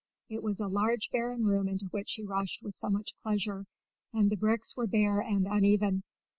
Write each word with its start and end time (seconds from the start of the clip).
It 0.29 0.41
was 0.41 0.59
a 0.59 0.67
large 0.67 1.11
barren 1.11 1.43
room 1.45 1.67
into 1.69 1.85
which 1.91 2.13
he 2.13 2.23
rushed 2.23 2.63
with 2.63 2.73
so 2.73 2.89
much 2.89 3.13
pleasure, 3.21 3.67
and 4.11 4.31
the 4.31 4.35
bricks 4.35 4.75
were 4.75 4.87
bare 4.87 5.19
and 5.19 5.45
uneven. 5.45 6.01